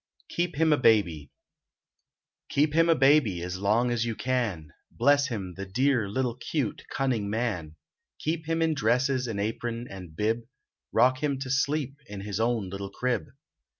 KEEP 0.29 0.55
HIM 0.55 0.73
A 0.73 0.77
BABY 0.77 1.29
Keep 2.49 2.73
him 2.73 2.89
a 2.89 2.95
baby 2.95 3.43
as 3.43 3.59
long 3.59 3.91
as 3.91 4.03
you 4.03 4.15
can; 4.15 4.71
Bless 4.89 5.27
him, 5.27 5.53
the 5.55 5.65
dear 5.67 6.09
little, 6.09 6.33
cute, 6.33 6.81
cunning 6.89 7.29
man! 7.29 7.75
Keep 8.17 8.47
him 8.47 8.63
in 8.63 8.73
dresses, 8.73 9.27
and 9.27 9.39
apron, 9.39 9.85
and 9.87 10.15
bib; 10.15 10.39
Rock 10.91 11.21
him 11.21 11.37
to 11.37 11.51
sleep 11.51 11.97
in 12.07 12.21
his 12.21 12.39
own 12.39 12.67
little 12.71 12.89
crib. 12.89 13.27